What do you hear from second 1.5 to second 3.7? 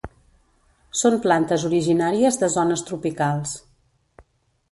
originàries de zones tropicals.